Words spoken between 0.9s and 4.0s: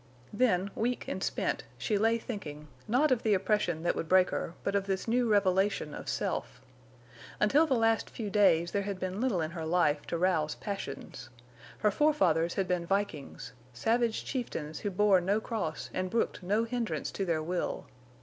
and spent, she lay thinking, not of the oppression that